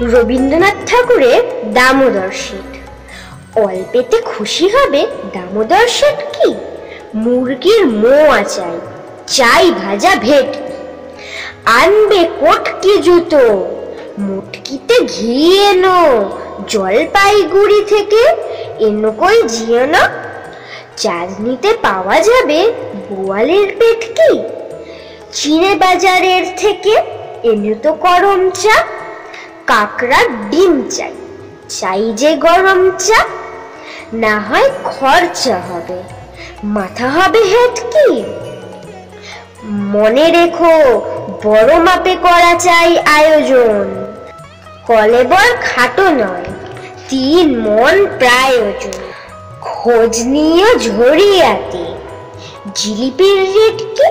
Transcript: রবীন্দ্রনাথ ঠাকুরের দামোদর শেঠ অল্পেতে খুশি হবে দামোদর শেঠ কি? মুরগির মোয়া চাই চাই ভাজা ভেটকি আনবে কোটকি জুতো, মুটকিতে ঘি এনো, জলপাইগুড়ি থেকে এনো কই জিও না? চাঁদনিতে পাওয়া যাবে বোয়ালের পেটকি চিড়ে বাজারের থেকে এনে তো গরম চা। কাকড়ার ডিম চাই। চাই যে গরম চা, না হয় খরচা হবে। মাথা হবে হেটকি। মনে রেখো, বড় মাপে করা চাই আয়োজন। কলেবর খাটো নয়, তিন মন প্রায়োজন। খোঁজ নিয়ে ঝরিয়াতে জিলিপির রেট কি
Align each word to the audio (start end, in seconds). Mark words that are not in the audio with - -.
রবীন্দ্রনাথ 0.00 0.74
ঠাকুরের 0.86 1.42
দামোদর 1.72 2.30
শেঠ 2.30 2.70
অল্পেতে 3.56 4.20
খুশি 4.20 4.68
হবে 4.68 5.06
দামোদর 5.32 5.88
শেঠ 5.88 6.18
কি? 6.32 6.54
মুরগির 7.14 7.86
মোয়া 7.86 8.42
চাই 8.44 8.78
চাই 9.26 9.70
ভাজা 9.70 10.16
ভেটকি 10.16 10.60
আনবে 11.64 12.28
কোটকি 12.40 13.02
জুতো, 13.02 13.66
মুটকিতে 14.18 14.94
ঘি 15.00 15.60
এনো, 15.70 16.30
জলপাইগুড়ি 16.68 17.84
থেকে 17.84 18.22
এনো 18.78 19.10
কই 19.10 19.42
জিও 19.48 19.86
না? 19.86 20.08
চাঁদনিতে 20.96 21.76
পাওয়া 21.82 22.20
যাবে 22.20 22.72
বোয়ালের 23.10 23.76
পেটকি 23.78 24.40
চিড়ে 25.32 25.74
বাজারের 25.74 26.44
থেকে 26.56 26.94
এনে 27.42 27.74
তো 27.74 27.92
গরম 27.92 28.50
চা। 28.50 28.84
কাকড়ার 29.66 30.50
ডিম 30.50 30.88
চাই। 30.90 31.14
চাই 31.68 32.12
যে 32.16 32.36
গরম 32.36 32.90
চা, 32.98 33.24
না 34.12 34.40
হয় 34.40 34.70
খরচা 34.84 35.56
হবে। 35.58 36.02
মাথা 36.64 37.08
হবে 37.08 37.40
হেটকি। 37.42 38.24
মনে 39.64 40.30
রেখো, 40.30 40.74
বড় 41.44 41.72
মাপে 41.78 42.16
করা 42.22 42.54
চাই 42.58 42.98
আয়োজন। 42.98 44.06
কলেবর 44.86 45.56
খাটো 45.62 46.02
নয়, 46.02 46.44
তিন 47.08 47.46
মন 47.60 48.06
প্রায়োজন। 48.18 49.00
খোঁজ 49.60 50.20
নিয়ে 50.20 50.78
ঝরিয়াতে 50.78 51.84
জিলিপির 52.74 53.38
রেট 53.54 53.78
কি 53.96 54.08